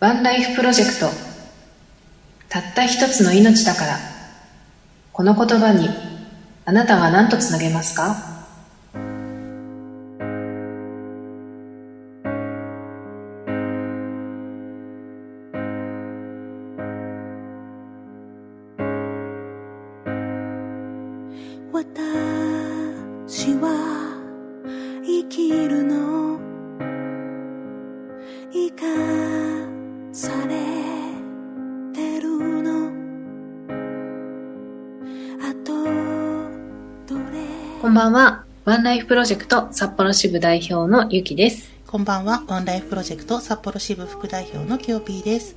[0.00, 1.06] ワンライフプロジェクト。
[2.48, 3.98] たった一つの命だから。
[5.12, 5.88] この言葉に
[6.64, 8.14] あなたは何とつなげますか？
[21.72, 24.16] 私は
[25.04, 26.38] 生きるの。
[28.52, 29.27] 生か
[30.28, 30.56] され
[31.94, 32.90] てるの。
[35.40, 35.72] あと
[37.14, 37.46] どれ？
[37.80, 38.44] こんばんは。
[38.66, 41.72] ワンライフプロジェクト札幌支部代表のゆきです。
[41.86, 45.56] こんばんは、ワンライフプロジェクト札幌支部副代表のキヨピーです。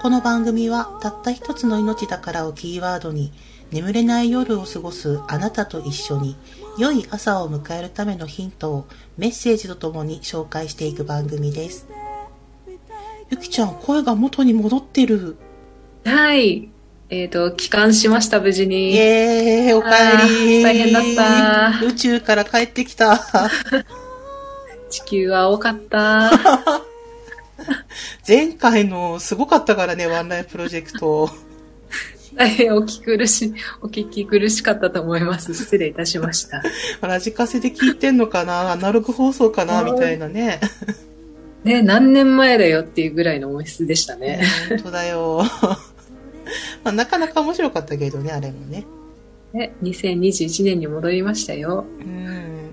[0.00, 3.32] この番組は、たった一つの命だからをキーワードに、
[3.72, 6.36] 眠れない夜を過ごすあなたと一緒に、
[6.78, 8.86] 良い朝を迎えるためのヒントを
[9.18, 11.88] メッセージとともに紹介していく番組です。
[13.32, 15.38] ゆきちゃん、声が元に戻ってる。
[16.04, 16.68] はい。
[17.08, 19.88] えっ、と帰還しました無事イにエーイ、おか
[20.22, 20.62] えり。
[20.62, 21.02] 大変だっ
[21.80, 21.86] た。
[21.86, 23.18] 宇宙から帰ってきた。
[24.90, 26.30] 地球は多かった。
[28.28, 31.30] 前回のすごかったからね、ワンライフプロジェクト。
[32.34, 35.54] 大変お聞き苦しお聞き苦しかったと思います。
[35.54, 36.62] 失礼いたしました。
[37.00, 38.72] ラジカセで聞いてんのかな？
[38.72, 39.82] アナログ放送かな？
[39.84, 40.60] みたいなね。
[41.64, 45.42] ね何年前だよっていうぐらいの音質でしたね本当だよ。
[46.84, 48.84] まあ、なかなか面白かったけどね、あれもね。
[49.52, 52.70] ね2021年に戻りましたようん。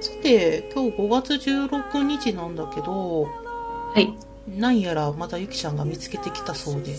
[0.00, 3.30] さて、今日5月16日なんだけど、は
[3.96, 4.14] い
[4.48, 6.96] なんやらまたゆきちゃんが見つけてきたそうで。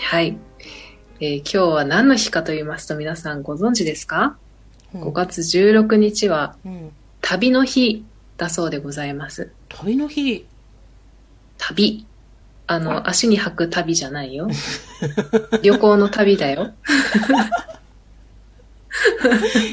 [0.00, 0.36] はい、
[1.20, 4.36] えー今日は何の日かと言いますと皆さんご存知ですか、
[4.94, 6.90] うん5月16日はうん。
[7.20, 8.04] 旅の日
[8.38, 10.46] だそうでございます旅の日。
[11.58, 12.06] 旅
[12.66, 14.46] あの足に履く旅じゃないよ
[15.62, 16.74] 旅行の旅だよ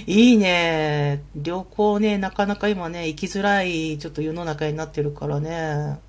[0.07, 1.21] いいね。
[1.35, 5.99] 旅行ね、なかなか今ね、行きづらい、ちょっと世の中になってるからね。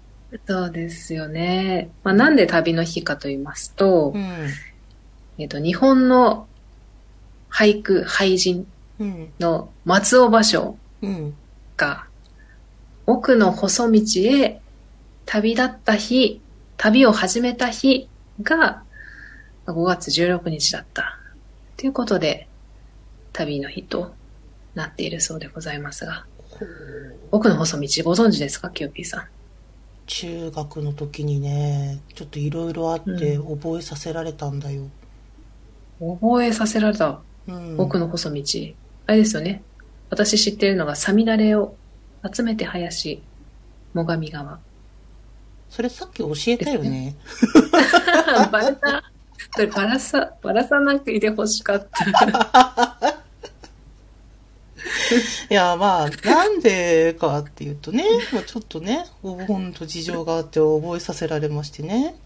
[0.47, 4.49] そうですよね、まあ、なんで旅の日かと言いますと、うん。
[5.39, 6.47] えっと日本の
[7.51, 8.67] 俳句俳人
[8.99, 9.29] うん。
[9.39, 11.35] の松尾芭蕉うん。
[11.77, 12.06] が
[13.07, 14.61] 奥の細道へ
[15.27, 16.41] 旅立った日、
[16.77, 18.09] 旅を始めた日
[18.43, 18.83] が
[19.67, 21.19] 5月16日だった。
[21.77, 22.49] ということで、
[23.33, 24.13] 旅の日と
[24.75, 26.27] なっているそうでございますが、
[27.31, 29.25] 奥の細道ご存知ですか、キヨピーさん。
[30.07, 34.89] 中学の時にね、ちょっといろいろあって覚えさせられたんだよ。
[36.01, 37.79] 覚えさせられたうん。
[37.79, 38.43] 奥の細道。
[39.07, 39.63] あれですよね。
[40.11, 41.77] 私知ってるのが、サミダレを
[42.33, 43.23] 集めて林、
[43.95, 44.59] 最上川。
[45.69, 47.17] それさっき教えたよね。
[48.53, 49.05] バレた。
[49.55, 53.17] それバラさ、バラさなくいてほしかった。
[55.51, 62.17] いや、まあ、なんでかっていうとね、まあちょっとね、ほんと事情があって覚えさせられましてね。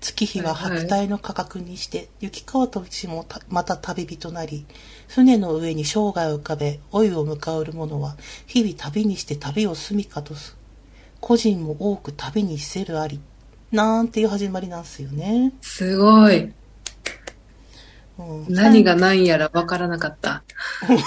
[0.00, 4.64] 月日は白帯の価格にして、雪川とちもたまた旅人なり、
[5.08, 8.16] 船の上に生涯を浮かべ、老いを迎える者は、
[8.46, 10.56] 日々旅にして旅を住みかとす。
[11.20, 13.20] 個人も多く旅にせるあり。
[13.72, 15.52] なんていう始まりなんですよね。
[15.60, 16.52] すごい。
[18.18, 20.42] うん何が何やらわからなかった。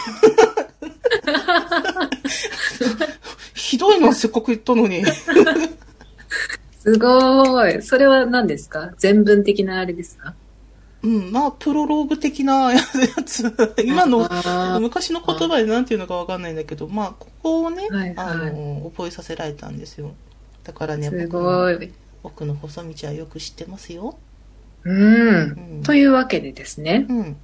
[3.53, 5.03] ひどいな、せっかく言ったのに。
[6.83, 7.81] すごい。
[7.83, 8.91] それは何ですか？
[8.97, 10.33] 全文的なあれですか？
[11.03, 12.79] うん、まあ、プロローグ的なや
[13.25, 13.43] つ。
[13.85, 14.27] 今の
[14.79, 20.13] 昔の言葉で何て言うのかわかんないんだけど、まあ、ここをね、はいはいあの、覚えさせられたんですよ。
[20.63, 21.91] だからね、す僕のごい。
[22.23, 24.17] 僕の細道はよく知ってますよ。
[24.83, 25.79] うん。
[25.79, 27.35] んというわけでですね、うん。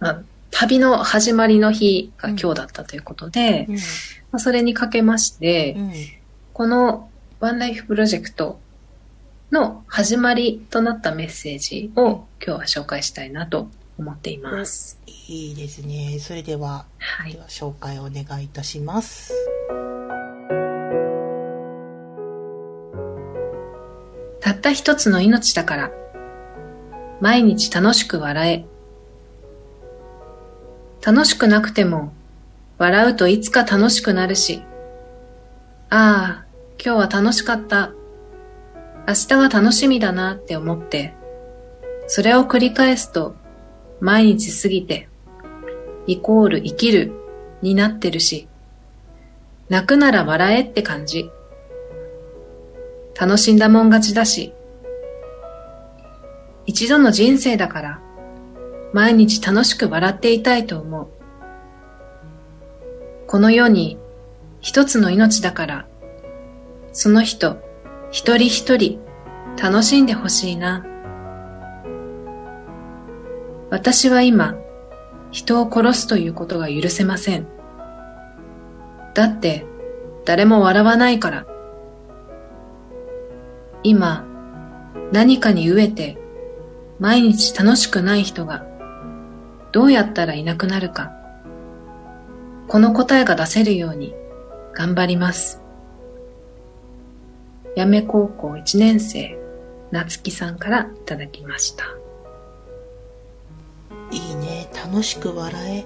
[0.00, 3.74] まあ旅の始まりの日が今日だったということで、うん。
[3.76, 3.80] ま
[4.32, 5.92] あ、それにかけまして、うん。
[6.52, 7.08] この
[7.44, 8.58] ワンライフプロジェクト
[9.50, 14.98] の始まりとなったメッセージを今日は紹介したいなと思っています。
[15.28, 16.18] いいですね。
[16.20, 17.34] それでは、はい。
[17.34, 19.34] では紹介をお願いいたします。
[24.40, 25.90] たった一つの命だから、
[27.20, 28.64] 毎日楽しく笑え。
[31.04, 32.14] 楽しくなくても、
[32.78, 34.62] 笑うといつか楽しくなるし、
[35.90, 36.43] ああ、
[36.84, 37.92] 今日は楽しかった。
[39.08, 41.14] 明日が楽しみだなって思って、
[42.08, 43.34] それを繰り返すと、
[44.00, 45.08] 毎日過ぎて、
[46.06, 47.12] イコール生きる
[47.62, 48.48] になってるし、
[49.70, 51.30] 泣くなら笑えって感じ。
[53.18, 54.52] 楽しんだもん勝ちだし、
[56.66, 58.00] 一度の人生だから、
[58.92, 61.08] 毎日楽しく笑っていたいと思う。
[63.26, 63.96] この世に
[64.60, 65.86] 一つの命だから、
[66.96, 67.56] その人、
[68.12, 69.00] 一人一人、
[69.60, 70.86] 楽しんでほしいな。
[73.68, 74.54] 私は今、
[75.32, 77.48] 人を殺すということが許せません。
[79.12, 79.66] だって、
[80.24, 81.46] 誰も笑わないから。
[83.82, 84.24] 今、
[85.10, 86.16] 何かに飢えて、
[87.00, 88.64] 毎日楽しくない人が、
[89.72, 91.10] どうやったらいなくなるか。
[92.68, 94.14] この答えが出せるように、
[94.74, 95.63] 頑張ります。
[97.76, 99.36] やめ高校1年生、
[99.90, 101.84] なつきさんからいただきました。
[104.10, 104.68] いいね。
[104.74, 105.84] 楽しく笑え。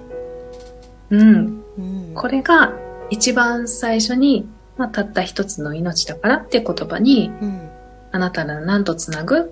[1.09, 1.63] うん。
[1.77, 2.11] うん。
[2.13, 2.73] これが
[3.09, 4.47] 一番最初に、
[4.77, 7.69] まあ、たった一つの命だからって言葉に、うん。
[8.11, 9.39] あなたなら何とつなぐ？
[9.39, 9.43] っ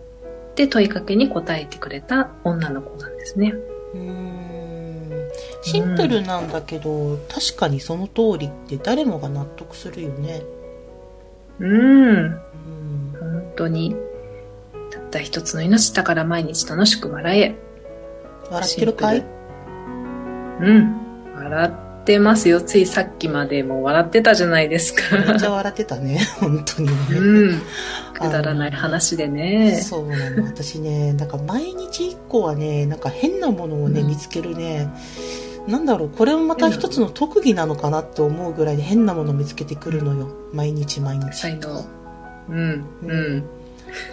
[0.56, 3.54] て問いかけに答えてくれた女の子なんですね。
[3.94, 5.30] うーん
[5.62, 10.42] シンプルなんだけど、確かにその通りって誰もが納得するよね。
[11.60, 11.70] うん。
[11.70, 13.14] うん。
[13.20, 13.96] 本当に、
[14.92, 17.56] たった一つの命だから毎日楽しく笑え。
[18.50, 19.26] 笑ってるかい？
[20.62, 20.98] うん。
[21.36, 22.62] 笑ってますよ。
[22.62, 25.52] ついさっきまでも笑ってたじゃないですめっちゃか。
[25.52, 26.20] 笑ってたね。
[26.40, 26.96] 本当にね。
[27.12, 27.62] うん。
[28.14, 29.82] くだらない話でね。
[29.82, 30.46] そうなの。
[30.46, 34.90] 私ね、なんか毎日一個はね、なんか変なものをね、うん見つけるね。
[35.68, 40.30] なんだろう、これもまた一つの特技なのかなって思うぐらいで変なもの見つけてくるのよ。
[40.54, 41.34] 毎日毎日。
[41.38, 41.86] 才能。
[42.50, 42.86] うん。
[43.04, 43.44] うん。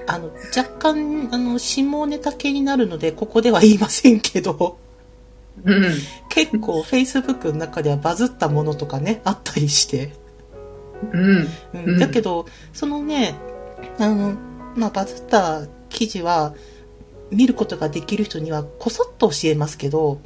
[0.06, 4.78] あの、若干、あの、下ネタ系になるので、ここでは言いませんけど、
[5.64, 5.84] うん。
[6.28, 10.12] 結構 Facebook の中ではバズったものとかね、あったりして。
[11.12, 11.20] うん。
[11.20, 13.36] うんうんだけど、そのね、
[13.98, 14.34] あの、
[14.74, 16.54] まあ、バズった記事は、
[17.30, 20.20] 見ることができる人にはこそっと教えますけど、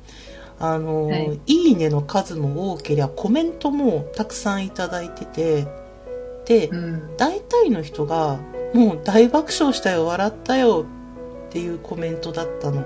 [0.60, 5.66] あの、はいい、いねの数も多ければコメントもたくさんいただいてて、
[6.46, 7.16] で、うん。
[7.16, 8.38] 大体の人が、
[8.74, 10.86] もう大爆笑したよ、笑ったよ
[11.48, 12.84] っていうコメントだったの。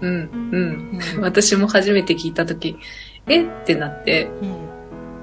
[0.00, 0.30] うん。
[0.52, 1.00] うん。
[1.16, 2.76] うん私も初めて聞いたとき、
[3.28, 3.44] え？
[3.44, 4.70] ってなって、うん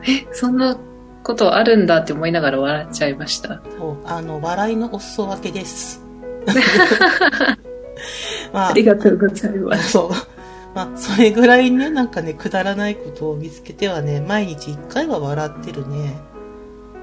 [0.04, 0.78] え、そんな
[1.24, 3.62] ことあるんだって思いながら笑っちゃいました。
[3.78, 6.06] そう、あの、笑いのお裾分けです。
[8.54, 9.92] まありがとうございます。
[9.92, 10.37] そう。
[10.78, 16.16] まあ、それぐらいね、なんかね、くだらないことを見つけてはね、毎日一回は笑ってるね。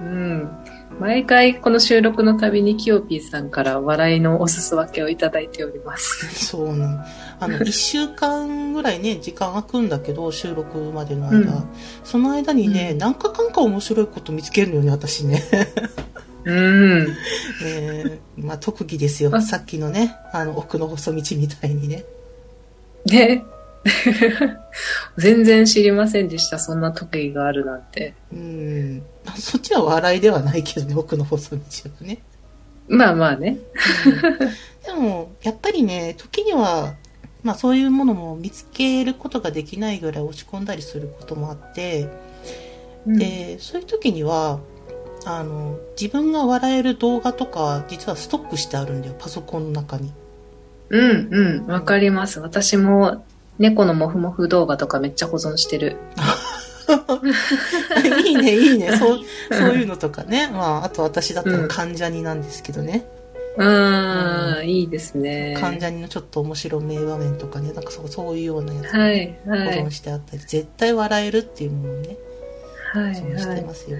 [0.00, 0.48] うん。
[1.00, 6.46] 毎回この収録のたびにキヨピーさんから笑いのお裾分けをいただいております。
[6.46, 7.04] そうなの。
[7.40, 11.36] あの、 一週間ぐらいね、時間空くんだけど、収録までの間。
[11.36, 11.68] うん
[12.04, 15.42] その間にね、うん何かかんか面白いこと見つけるのよね、私ね。
[16.44, 17.08] うん。
[17.66, 19.30] えーまあ、特技ですよ。
[19.34, 22.04] あさっきのね、あの、奥の細道みたいにね。
[23.06, 23.44] ね。
[25.18, 26.58] 全然知りませんでした。
[26.58, 28.14] そんな特技があるなんて。
[28.32, 29.02] うん。
[29.24, 31.62] まあそっちは笑いではないけどね、奥の細道
[32.00, 32.18] はね。
[32.88, 33.58] まあまあね。
[34.84, 36.94] でも、やっぱりね、時には、
[37.42, 42.08] まあそういうものも見つけることができないぐらい落ち込んだりすることもあって、
[43.06, 44.60] うんで、そういう時には、
[45.26, 50.12] あの、自分が笑える動画とか、実はストックしてあるんだよ、パソコンの中に。
[50.90, 51.66] うんうん。
[51.66, 52.40] わかります。
[52.40, 53.24] 私も
[53.58, 55.96] 猫のモフモフ動画とかめっちゃ保存してる。
[58.24, 59.18] いいね、いいね、そう、
[59.52, 60.48] そういうのとかね。
[60.52, 63.06] まあ、あと私だったら関ジャニなんですけどね。
[63.56, 65.56] うーん、いいですね。
[65.60, 69.90] 関ジャニのちょっと面白名場面とかね、なんかそうそういうようなやつはい、保はい存。
[69.90, 72.16] してあったり、絶対笑えるっていうものをね、
[72.92, 73.56] はい、保存しはい。
[73.60, 73.96] てますよ。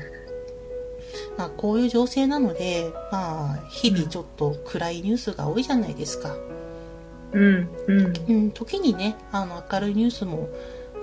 [1.38, 6.34] まあ、こういう情勢なので、まあ、日々ちょっと暗いニュースが多いじゃないですか。
[6.34, 6.38] うん、
[7.34, 7.68] うん。
[8.28, 10.48] うん、時にね、あの、明るいニュースも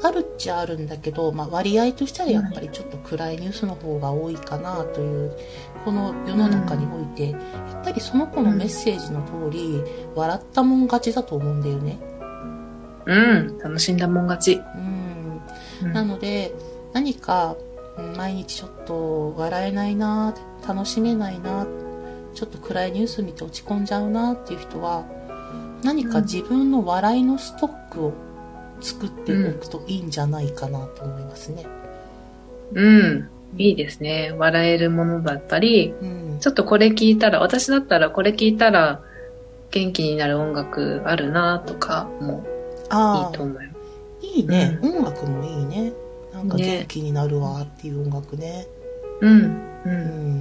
[0.03, 5.37] あるっちゃあるんだけど、まあ、割合としてはやっぱりちょっと暗いニュースの方が多いかなという、
[5.85, 7.37] この世の中において、や
[7.81, 9.83] っぱりその子のメッセージの通り、
[10.15, 11.99] 笑ったもん勝ちだと思うんだよね。
[13.05, 14.53] うん、楽しんだもん勝ち。
[14.55, 15.41] うん。
[15.83, 16.53] うんなので、
[16.93, 20.33] 何か、うん毎日ちょっと笑えないな、
[20.67, 21.67] 楽しめないな、
[22.33, 25.03] ちょっと暗いニュース見て落ち込んじゃうなっていう人は、
[25.83, 28.13] 何か自分の笑いのストックを
[28.81, 31.65] 作っておくといいんじゃないかなと思いますね。
[32.73, 34.33] うん、いいですね。
[34.37, 36.37] 笑えるものだったり、うん。
[36.39, 39.01] ちょっとこれ聞いたら、私だったらこれ聞いたら
[39.71, 42.43] 元気になる音楽あるなとかも
[42.85, 43.69] いいと思うよ。
[44.21, 45.93] いいね、う音楽もいいね。
[46.33, 48.67] なんかね元気になるわっていう音楽ね。
[49.19, 49.61] うん、う。
[49.85, 49.91] うん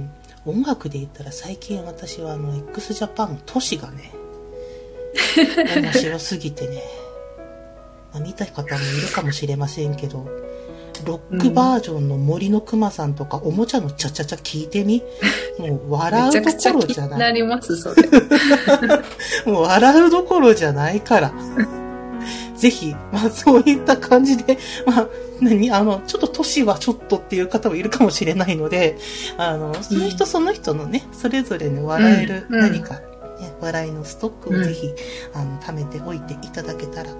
[0.03, 0.11] ん。
[0.45, 4.11] 音楽で言ったら最近私はあの x ジャパンの都市がね、
[5.81, 6.83] 面白すぎてね、
[8.13, 10.25] まあ、見た方もいるかもしれませんけど、
[11.05, 15.01] ロックバージョンの森のくまさんとか、おもちゃのチャチャチャ聞いてみ？
[15.57, 17.09] もう笑うどころじゃな。
[17.09, 18.03] 気にないります、それ。
[19.51, 21.33] もう笑うどころじゃないから。
[22.55, 25.07] ぜひ、まあそういった感じで、まあ、
[25.41, 25.71] 何？
[25.71, 28.97] あの、ちょっと年はちょっとっていう方もいるかもしれないので、
[29.37, 32.99] あの、その人その人のね、それぞれの笑えるうん何か、
[33.41, 34.93] ね、笑いのストックをぜひ、
[35.33, 37.15] あの、貯めておいていただけたらい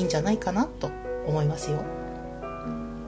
[0.00, 0.90] いんじゃないかなと
[1.26, 1.82] 思いますよ。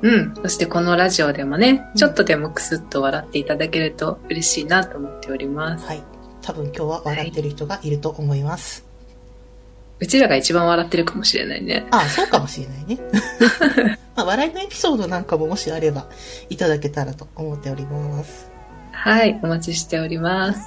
[0.02, 0.34] うん。
[0.42, 5.86] そしてこのラジオでもねう、んちょっとでもクスッと笑っていただけると嬉しいなと思っております。
[5.86, 6.02] はい。
[6.40, 8.84] 多分今日は笑ってる人がいると思います。
[10.00, 11.86] うちらが一番笑ってるかもしれないね。
[11.92, 12.98] ああ、そうかもしれないね。
[14.16, 16.08] まあ、笑いのエピソードなんかももしあれば
[16.50, 18.50] いただけたらと思っております。
[18.90, 19.38] はい。
[19.44, 20.60] お待ちしております。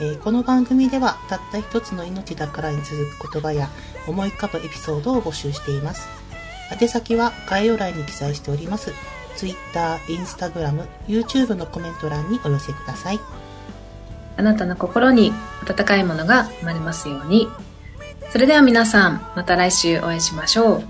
[0.00, 3.68] えーこの番組ではたった一つの命だからに続く言葉や
[4.06, 6.08] 思い浮かぶエピソードを募集しています。
[6.72, 8.92] 宛先は概要欄に記載しております。
[9.36, 13.20] Twitter、Instagram、YouTube のコメント欄にお寄せください。
[14.36, 15.32] あなたの心に
[15.68, 17.48] 温かいものが生まれますように。
[18.30, 20.84] それでは皆さん、また来週お会いしましょう。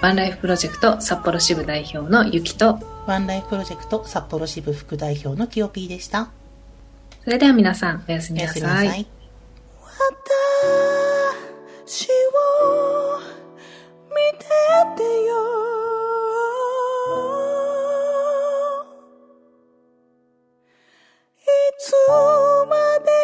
[0.00, 6.30] ワンライフプロジェクト札幌支部代表のゆきと、ワンライフプロジェクト札幌支部副代表のキヨピーでした。
[7.22, 9.06] それでは皆さん、おやすみなさい。
[11.86, 13.20] 私を
[14.08, 14.46] 見て
[14.96, 15.30] てよ
[21.36, 21.44] い
[21.78, 21.92] つ
[22.66, 22.74] ま
[23.04, 23.19] で